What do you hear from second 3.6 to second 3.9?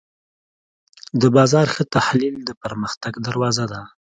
ده.